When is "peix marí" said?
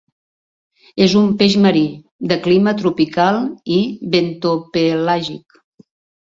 1.41-1.83